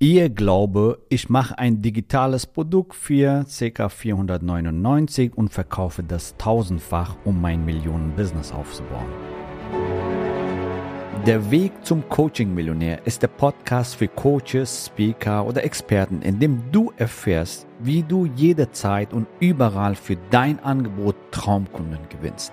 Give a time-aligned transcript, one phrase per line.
[0.00, 3.88] Ihr Glaube, ich mache ein digitales Produkt für ca.
[3.88, 9.08] 499 und verkaufe das tausendfach, um mein Millionen-Business aufzubauen.
[11.26, 16.92] Der Weg zum Coaching-Millionär ist der Podcast für Coaches, Speaker oder Experten, in dem du
[16.96, 22.52] erfährst, wie du jederzeit und überall für dein Angebot Traumkunden gewinnst.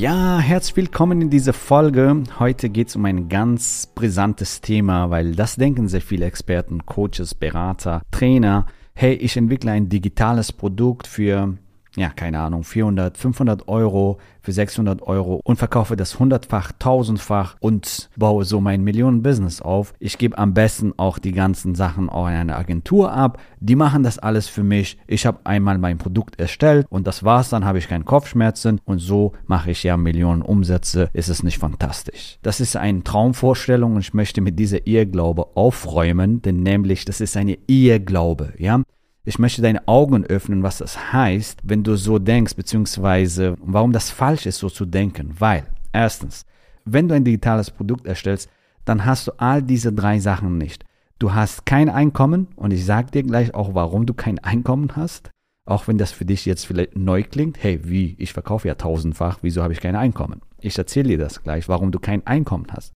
[0.00, 2.22] Ja, herzlich willkommen in dieser Folge.
[2.38, 7.34] Heute geht es um ein ganz brisantes Thema, weil das denken sehr viele Experten, Coaches,
[7.34, 8.64] Berater, Trainer.
[8.94, 11.58] Hey, ich entwickle ein digitales Produkt für
[11.96, 18.08] ja, keine Ahnung, 400, 500 Euro für 600 Euro und verkaufe das hundertfach, tausendfach und
[18.16, 19.92] baue so mein Millionen-Business auf.
[19.98, 23.38] Ich gebe am besten auch die ganzen Sachen auch in eine Agentur ab.
[23.58, 24.98] Die machen das alles für mich.
[25.06, 27.50] Ich habe einmal mein Produkt erstellt und das war's.
[27.50, 31.10] Dann habe ich keine Kopfschmerzen und so mache ich ja Millionen Umsätze.
[31.12, 32.38] Ist es nicht fantastisch?
[32.42, 37.36] Das ist eine Traumvorstellung und ich möchte mit dieser Irrglaube aufräumen, denn nämlich das ist
[37.36, 38.82] eine Irrglaube, ja.
[39.30, 44.10] Ich möchte deine Augen öffnen, was das heißt, wenn du so denkst, beziehungsweise warum das
[44.10, 45.36] falsch ist, so zu denken.
[45.38, 46.46] Weil, erstens,
[46.84, 48.50] wenn du ein digitales Produkt erstellst,
[48.84, 50.84] dann hast du all diese drei Sachen nicht.
[51.20, 55.30] Du hast kein Einkommen und ich sage dir gleich auch, warum du kein Einkommen hast.
[55.64, 57.62] Auch wenn das für dich jetzt vielleicht neu klingt.
[57.62, 58.16] Hey, wie?
[58.18, 60.40] Ich verkaufe ja tausendfach, wieso habe ich kein Einkommen?
[60.60, 62.94] Ich erzähle dir das gleich, warum du kein Einkommen hast.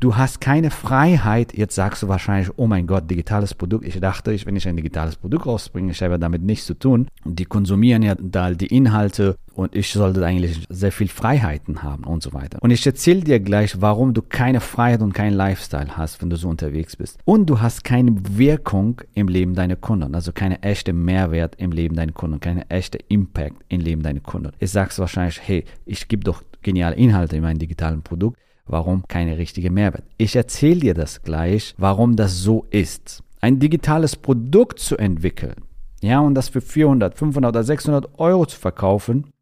[0.00, 1.52] Du hast keine Freiheit.
[1.52, 3.86] Jetzt sagst du wahrscheinlich, oh mein Gott, digitales Produkt.
[3.86, 7.06] Ich dachte, ich, wenn ich ein digitales Produkt rausbringe, ich habe damit nichts zu tun.
[7.22, 12.04] Und die konsumieren ja da die Inhalte und ich sollte eigentlich sehr viel Freiheiten haben
[12.04, 12.56] und so weiter.
[12.62, 16.36] Und ich erzähle dir gleich, warum du keine Freiheit und keinen Lifestyle hast, wenn du
[16.36, 17.18] so unterwegs bist.
[17.26, 21.94] Und du hast keine Wirkung im Leben deiner Kunden, also keine echte Mehrwert im Leben
[21.94, 24.52] deiner Kunden, keine echte Impact im Leben deiner Kunden.
[24.62, 29.38] Sagst du wahrscheinlich, hey, ich gebe doch geniale Inhalte in meinem digitalen Produkt Warum keine
[29.38, 30.04] richtige Mehrwert?
[30.16, 33.22] Ich erzähle dir das gleich, warum das so ist.
[33.40, 35.64] Ein digitales Produkt zu entwickeln,
[36.02, 39.32] ja, und das für 400, 500 oder 600 Euro zu verkaufen,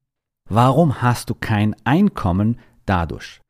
[0.48, 3.40] warum hast du kein Einkommen dadurch?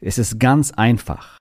[0.00, 1.38] Es ist ganz einfach,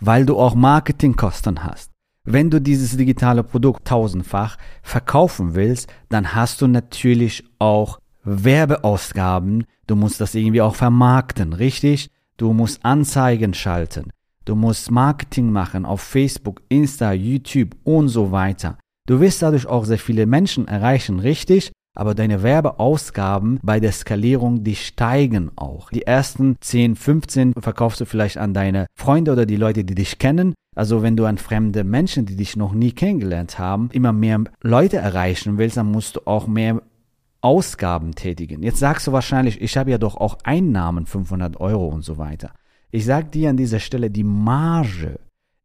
[0.00, 1.90] weil du auch Marketingkosten hast.
[2.24, 9.66] Wenn du dieses digitale Produkt tausendfach verkaufen willst, dann hast du natürlich auch Werbeausgaben.
[9.86, 12.10] Du musst das irgendwie auch vermarkten, richtig?
[12.38, 14.10] Du musst Anzeigen schalten.
[14.44, 18.78] Du musst Marketing machen auf Facebook, Insta, YouTube und so weiter.
[19.08, 21.72] Du wirst dadurch auch sehr viele Menschen erreichen, richtig?
[21.96, 25.88] Aber deine Werbeausgaben bei der Skalierung, die steigen auch.
[25.88, 30.18] Die ersten 10, 15 verkaufst du vielleicht an deine Freunde oder die Leute, die dich
[30.18, 30.54] kennen.
[30.76, 34.98] Also wenn du an fremde Menschen, die dich noch nie kennengelernt haben, immer mehr Leute
[34.98, 36.82] erreichen willst, dann musst du auch mehr
[37.46, 38.64] Ausgaben tätigen.
[38.64, 42.50] Jetzt sagst du wahrscheinlich, ich habe ja doch auch Einnahmen 500 Euro und so weiter.
[42.90, 45.20] Ich sage dir an dieser Stelle, die Marge,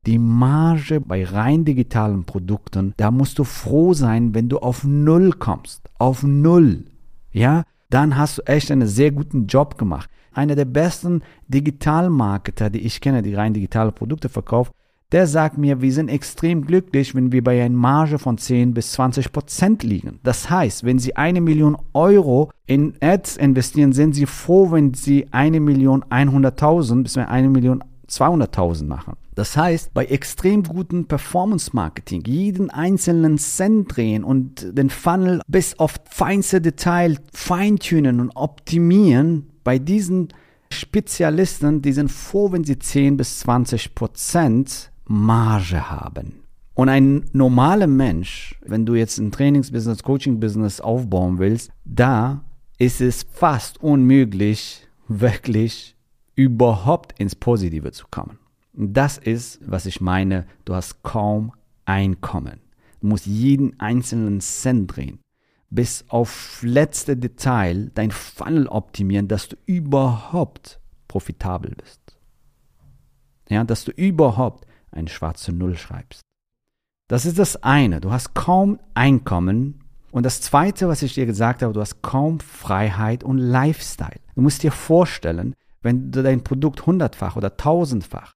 [0.05, 5.31] die Marge bei rein digitalen Produkten, da musst du froh sein, wenn du auf Null
[5.31, 5.89] kommst.
[5.97, 6.85] Auf Null.
[7.31, 10.07] Ja, dann hast du echt einen sehr guten Job gemacht.
[10.33, 14.71] Einer der besten Digitalmarketer, die ich kenne, die rein digitale Produkte verkauft,
[15.11, 18.93] der sagt mir, wir sind extrem glücklich, wenn wir bei einer Marge von 10 bis
[18.93, 20.19] 20 Prozent liegen.
[20.23, 25.27] Das heißt, wenn Sie eine Million Euro in Ads investieren, sind Sie froh, wenn Sie
[25.31, 29.15] eine Million 100.000 bis eine Million 200.000 machen.
[29.35, 35.79] Das heißt, bei extrem guten Performance Marketing jeden einzelnen Cent drehen und den Funnel bis
[35.79, 40.29] auf feinste Detail feintunen und optimieren, bei diesen
[40.69, 46.41] Spezialisten, die sind froh, wenn sie 10 bis 20 Prozent Marge haben.
[46.73, 52.45] Und ein normaler Mensch, wenn du jetzt ein Trainingsbusiness, Coaching-Business aufbauen willst, da
[52.77, 55.97] ist es fast unmöglich, wirklich
[56.35, 58.39] überhaupt ins Positive zu kommen.
[58.73, 61.51] Das ist, was ich meine, du hast kaum
[61.83, 62.61] Einkommen.
[63.01, 65.19] Du musst jeden einzelnen Cent drehen,
[65.69, 70.79] bis auf letzte Detail dein Funnel optimieren, dass du überhaupt
[71.09, 71.99] profitabel bist.
[73.49, 76.21] Ja, dass du überhaupt eine schwarze Null schreibst.
[77.07, 78.01] Das ist das eine.
[78.01, 79.81] Du hast kaum Einkommen.
[80.11, 84.19] Und das zweite, was ich dir gesagt habe, du hast kaum Freiheit und Lifestyle.
[84.35, 88.33] Du musst dir vorstellen, Wenn du dein Produkt hundertfach oder tausendfach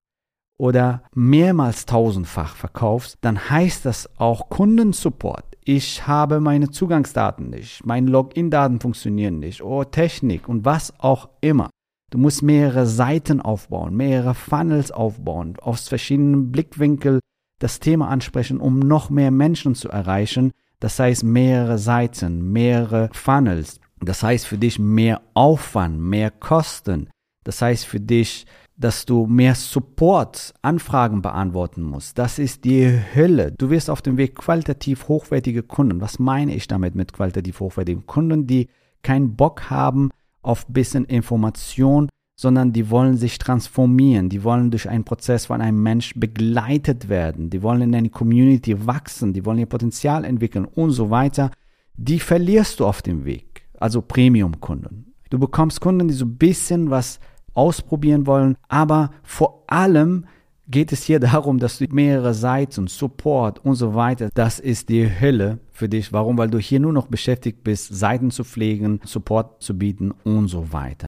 [0.57, 5.46] oder mehrmals tausendfach verkaufst, dann heißt das auch Kundensupport.
[5.63, 11.69] Ich habe meine Zugangsdaten nicht, meine Login-Daten funktionieren nicht, oh Technik und was auch immer.
[12.15, 17.19] Du musst mehrere Seiten aufbauen, mehrere Funnels aufbauen, aus verschiedenen Blickwinkeln
[17.59, 20.53] das Thema ansprechen, um noch mehr Menschen zu erreichen.
[20.79, 23.81] Das heißt mehrere Seiten, mehrere Funnels.
[24.00, 27.09] Das heißt für dich mehr Aufwand, mehr Kosten.
[27.44, 28.45] Das heißt für dich,
[28.77, 32.18] dass du mehr Support, Anfragen beantworten musst.
[32.18, 33.51] Das ist die Hölle.
[33.51, 36.00] Du wirst auf dem Weg qualitativ hochwertige Kunden.
[36.00, 38.69] Was meine ich damit mit qualitativ hochwertigen Kunden, die
[39.03, 40.11] keinen Bock haben
[40.45, 45.81] auf bisschen Information, sondern die wollen sich transformieren, die wollen durch einen Prozess von einem
[45.81, 50.92] Mensch begleitet werden, die wollen in eine Community wachsen, die wollen ihr Potenzial entwickeln und
[50.92, 51.51] so weiter.
[51.95, 55.13] Die verlierst du auf dem Weg, also Premium-Kunden.
[55.30, 57.19] Du bekommst Kunden, die so ein bisschen was
[57.53, 60.25] ausprobieren wollen, aber vor allem
[60.67, 65.09] geht es hier darum, dass du mehrere Seiten, Support und so weiter, das ist die
[65.19, 66.12] Hölle für dich.
[66.13, 66.38] Warum?
[66.38, 70.71] Weil du hier nur noch beschäftigt bist, Seiten zu pflegen, Support zu bieten und so
[70.73, 71.06] weiter.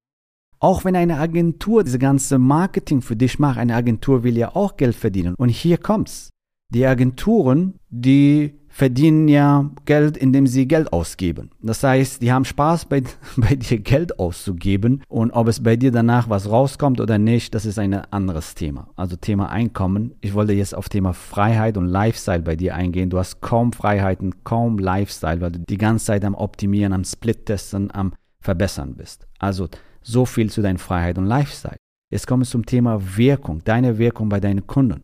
[0.59, 4.75] Auch wenn eine Agentur diese ganze Marketing für dich macht, eine Agentur will ja auch
[4.75, 5.35] Geld verdienen.
[5.35, 6.29] Und hier kommt's.
[6.73, 11.49] Die Agenturen, die verdienen ja Geld, indem sie Geld ausgeben.
[11.63, 13.01] Das heißt, die haben Spaß bei,
[13.37, 17.65] bei dir Geld auszugeben und ob es bei dir danach was rauskommt oder nicht, das
[17.65, 18.89] ist ein anderes Thema.
[18.95, 20.13] Also Thema Einkommen.
[20.21, 23.09] Ich wollte jetzt auf Thema Freiheit und Lifestyle bei dir eingehen.
[23.09, 27.89] Du hast kaum Freiheiten, kaum Lifestyle, weil du die ganze Zeit am Optimieren, am Split-Testen,
[27.91, 29.25] am Verbessern bist.
[29.39, 29.69] Also
[30.03, 31.77] so viel zu deiner Freiheit und Lifestyle.
[32.11, 35.01] Jetzt kommen wir zum Thema Wirkung, deine Wirkung bei deinen Kunden.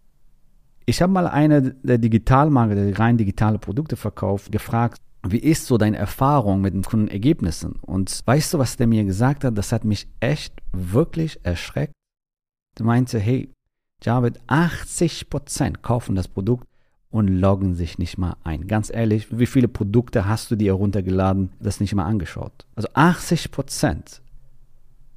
[0.85, 5.77] Ich habe mal eine der Digitalmarke, der rein digitale Produkte verkauft, gefragt, wie ist so
[5.77, 7.73] deine Erfahrung mit den Kundenergebnissen?
[7.81, 9.57] Und weißt du, was der mir gesagt hat?
[9.57, 11.93] Das hat mich echt wirklich erschreckt.
[12.77, 13.49] Er meinte, hey,
[14.01, 16.67] Javid, 80% kaufen das Produkt
[17.09, 18.67] und loggen sich nicht mal ein.
[18.67, 22.65] Ganz ehrlich, wie viele Produkte hast du dir heruntergeladen, das nicht mal angeschaut?
[22.75, 24.19] Also 80%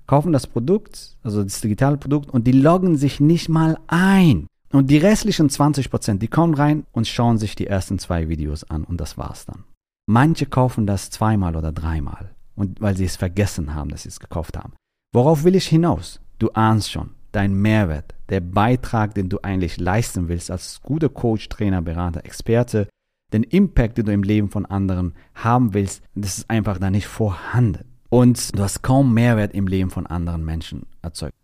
[0.07, 4.47] kaufen das Produkt, also das digitale Produkt, und die loggen sich nicht mal ein.
[4.73, 8.65] Und die restlichen 20 Prozent, die kommen rein und schauen sich die ersten zwei Videos
[8.65, 9.65] an und das war's dann.
[10.07, 14.21] Manche kaufen das zweimal oder dreimal und weil sie es vergessen haben, dass sie es
[14.21, 14.75] gekauft haben.
[15.13, 16.21] Worauf will ich hinaus?
[16.39, 21.49] Du ahnst schon, dein Mehrwert, der Beitrag, den du eigentlich leisten willst als guter Coach,
[21.49, 22.89] Trainer, Berater, Experte,
[23.33, 27.07] den Impact, den du im Leben von anderen haben willst, das ist einfach da nicht
[27.07, 31.35] vorhanden und du hast kaum Mehrwert im Leben von anderen Menschen erzeugt.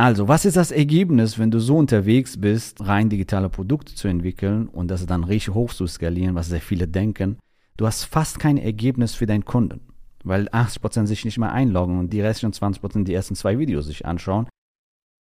[0.00, 4.66] Also, was ist das Ergebnis, wenn du so unterwegs bist, rein digitale Produkte zu entwickeln
[4.66, 7.36] und das dann richtig hoch zu skalieren, was sehr viele denken?
[7.76, 9.82] Du hast fast kein Ergebnis für deinen Kunden,
[10.24, 14.06] weil 80% sich nicht mehr einloggen und die restlichen 20% die ersten zwei Videos sich
[14.06, 14.48] anschauen.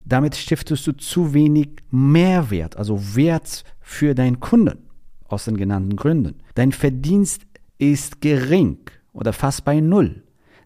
[0.04, 4.88] Damit stiftest du zu wenig Mehrwert, also Wert für deinen Kunden
[5.28, 6.40] aus den genannten Gründen.
[6.56, 7.42] Dein Verdienst
[7.78, 8.78] ist gering
[9.12, 10.23] oder fast bei Null.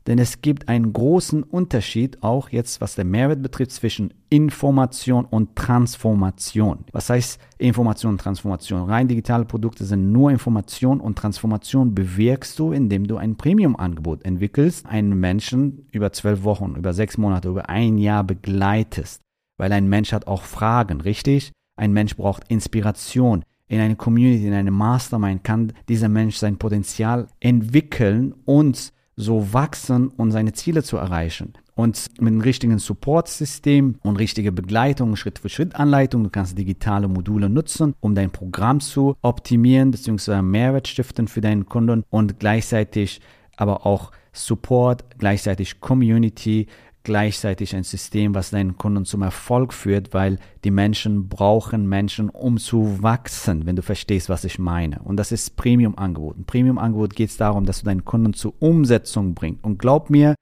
[0.08, 5.54] Denn es gibt einen großen Unterschied, auch jetzt was der Mehrwert betrifft, zwischen Information und
[5.54, 6.86] Transformation.
[6.92, 8.88] Was heißt Information und Transformation?
[8.88, 14.86] Rein digitale Produkte sind nur Information und Transformation bewirkst du, indem du ein Premium-Angebot entwickelst,
[14.86, 19.20] einen Menschen über zwölf Wochen, über sechs Monate, über ein Jahr begleitest.
[19.58, 21.52] Weil ein Mensch hat auch Fragen, richtig?
[21.76, 23.44] Ein Mensch braucht Inspiration.
[23.66, 30.08] In einer Community, in einem Mastermind kann dieser Mensch sein Potenzial entwickeln und so wachsen
[30.08, 31.54] und seine Ziele zu erreichen.
[31.74, 38.14] Und mit einem richtigen Support-System und richtiger Begleitung, Schritt-für-Schritt-Anleitung, du kannst digitale Module nutzen, um
[38.14, 40.40] dein Programm zu optimieren bzw.
[40.42, 43.20] Mehrwert stiften für deinen Kunden und gleichzeitig
[43.56, 46.68] aber auch Support, gleichzeitig Community,
[47.08, 52.58] gleichzeitig ein System, was deinen Kunden zum Erfolg führt, weil die Menschen brauchen Menschen, um
[52.58, 54.98] zu wachsen, wenn du verstehst, was ich meine.
[55.00, 56.36] Und das ist Premium-Angebot.
[56.36, 59.64] Ein Premium-Angebot geht es darum, dass du deinen Kunden zur Umsetzung bringst.
[59.64, 60.34] Und glaub mir,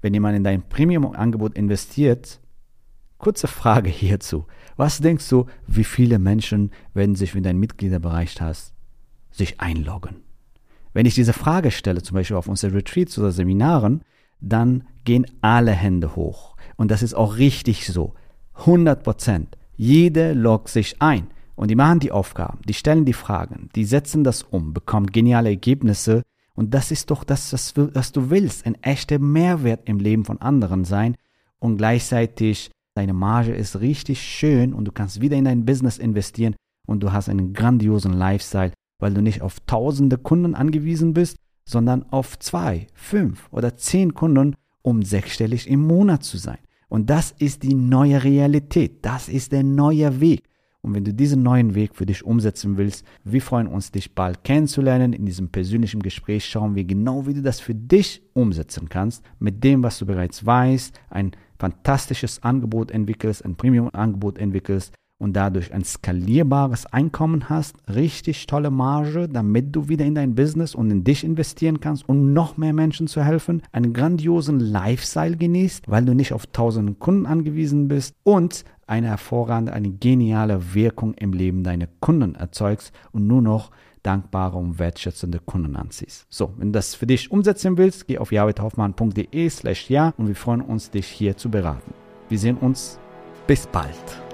[0.00, 2.40] wenn jemand in dein Premium-Angebot investiert,
[3.18, 4.46] kurze Frage hierzu.
[4.78, 8.72] Was denkst du, wie viele Menschen werden sich, wenn du einen Mitgliederbereich hast,
[9.30, 10.22] sich einloggen?
[10.94, 14.00] Wenn ich diese Frage stelle, zum Beispiel auf unsere Retreats oder Seminaren,
[14.48, 16.56] dann gehen alle Hände hoch.
[16.76, 18.14] Und das ist auch richtig so.
[18.54, 19.56] 100 Prozent.
[19.76, 21.28] Jeder loggt sich ein.
[21.56, 25.50] Und die machen die Aufgaben, die stellen die Fragen, die setzen das um, bekommen geniale
[25.50, 26.22] Ergebnisse.
[26.54, 28.66] Und das ist doch das, was du willst.
[28.66, 31.16] Ein echter Mehrwert im Leben von anderen sein.
[31.58, 36.54] Und gleichzeitig deine Marge ist richtig schön und du kannst wieder in dein Business investieren
[36.86, 42.04] und du hast einen grandiosen Lifestyle, weil du nicht auf tausende Kunden angewiesen bist, sondern
[42.10, 46.58] auf zwei, fünf oder zehn Kunden, um sechsstellig im Monat zu sein.
[46.88, 49.04] Und das ist die neue Realität.
[49.04, 50.42] Das ist der neue Weg.
[50.82, 54.44] Und wenn du diesen neuen Weg für dich umsetzen willst, wir freuen uns, dich bald
[54.44, 55.14] kennenzulernen.
[55.14, 59.64] In diesem persönlichen Gespräch schauen wir genau, wie du das für dich umsetzen kannst, mit
[59.64, 65.84] dem, was du bereits weißt, ein fantastisches Angebot entwickelst, ein Premium-Angebot entwickelst und dadurch ein
[65.84, 71.24] skalierbares Einkommen hast, richtig tolle Marge, damit du wieder in dein Business und in dich
[71.24, 76.32] investieren kannst, um noch mehr Menschen zu helfen, einen grandiosen Lifestyle genießt, weil du nicht
[76.32, 82.34] auf tausende Kunden angewiesen bist und eine hervorragende, eine geniale Wirkung im Leben deiner Kunden
[82.34, 83.70] erzeugst und nur noch
[84.02, 86.26] dankbare und wertschätzende Kunden anziehst.
[86.28, 90.36] So, wenn du das für dich umsetzen willst, geh auf javidhoffmann.de slash ja und wir
[90.36, 91.94] freuen uns, dich hier zu beraten.
[92.28, 92.98] Wir sehen uns.
[93.46, 94.33] Bis bald.